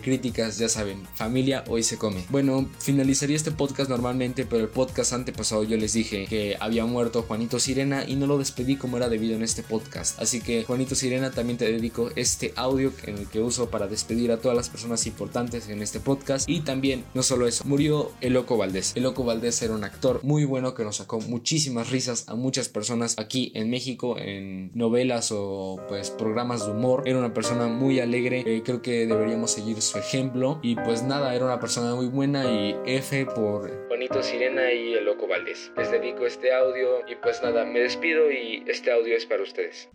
críticas, 0.00 0.58
ya 0.58 0.68
saben, 0.68 1.04
familia 1.14 1.64
hoy 1.68 1.82
se 1.82 1.98
come. 1.98 2.24
Bueno, 2.30 2.68
finalizaría 2.78 3.36
este 3.36 3.50
podcast 3.50 3.90
normalmente, 3.90 4.44
pero 4.44 4.62
el 4.62 4.68
podcast 4.68 5.12
antepasado 5.12 5.64
yo 5.64 5.76
les 5.76 5.92
dije 5.92 6.26
que 6.26 6.56
había 6.60 6.84
muerto 6.84 7.22
Juanito 7.22 7.58
Sirena 7.58 8.04
y 8.06 8.16
no 8.16 8.26
lo 8.26 8.38
despedí 8.38 8.76
como 8.76 8.96
era 8.96 9.08
debido 9.08 9.36
en 9.36 9.42
este 9.42 9.62
podcast. 9.62 10.20
Así 10.20 10.40
que 10.40 10.64
Juanito 10.64 10.94
Sirena 10.94 11.30
también 11.30 11.58
te 11.58 11.70
dedico 11.70 12.10
este 12.16 12.52
audio 12.56 12.92
en 13.04 13.18
el 13.18 13.28
que 13.28 13.40
uso 13.40 13.70
para 13.70 13.86
despedir 13.86 14.32
a 14.32 14.38
todas 14.38 14.56
las 14.56 14.68
personas 14.68 15.06
importantes 15.06 15.68
en 15.68 15.82
este 15.82 16.00
podcast 16.00 16.48
y 16.48 16.60
también 16.60 17.04
no 17.14 17.22
solo 17.22 17.46
eso, 17.46 17.64
murió 17.66 18.12
el 18.20 18.34
Loco 18.34 18.56
Valdés. 18.56 18.92
El 18.94 19.04
Loco 19.04 19.24
Valdés 19.24 19.60
era 19.62 19.74
un 19.74 19.84
actor 19.84 20.20
muy 20.22 20.44
bueno 20.44 20.74
que 20.74 20.84
nos 20.84 20.96
sacó 20.96 21.20
muchísimas 21.20 21.90
risas 21.90 22.24
a 22.28 22.34
muchas 22.34 22.68
personas 22.68 23.14
aquí 23.18 23.52
en 23.54 23.70
México 23.70 24.16
en 24.18 24.70
novelas 24.74 25.30
o 25.32 25.80
pues 25.88 26.10
programas 26.10 26.66
de 26.66 26.72
humor. 26.72 27.02
Era 27.06 27.18
una 27.18 27.34
persona 27.34 27.66
muy 27.66 28.00
alegre, 28.00 28.17
eh, 28.26 28.62
creo 28.64 28.82
que 28.82 29.06
deberíamos 29.06 29.52
seguir 29.52 29.80
su 29.82 29.98
ejemplo 29.98 30.58
y 30.62 30.74
pues 30.76 31.02
nada, 31.02 31.34
era 31.34 31.44
una 31.44 31.60
persona 31.60 31.94
muy 31.94 32.06
buena 32.06 32.44
y 32.44 32.76
F 32.86 33.26
por 33.26 33.88
Juanito 33.88 34.22
Sirena 34.22 34.72
y 34.72 34.94
el 34.94 35.04
Loco 35.04 35.26
Valdés. 35.26 35.72
Les 35.76 35.90
dedico 35.90 36.26
este 36.26 36.52
audio 36.52 37.08
y 37.08 37.14
pues 37.16 37.42
nada, 37.42 37.64
me 37.64 37.80
despido 37.80 38.30
y 38.30 38.64
este 38.66 38.92
audio 38.92 39.16
es 39.16 39.26
para 39.26 39.42
ustedes. 39.42 39.88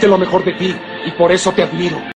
Diste 0.00 0.08
lo 0.08 0.16
mejor 0.16 0.42
de 0.46 0.54
ti 0.54 0.74
y 1.04 1.10
por 1.10 1.30
eso 1.30 1.52
te 1.52 1.62
admiro. 1.62 2.00